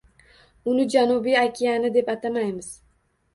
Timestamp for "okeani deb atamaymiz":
1.43-2.69